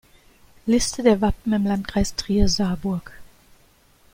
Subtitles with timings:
[0.65, 3.11] Liste der Wappen im Landkreis Trier-Saarburg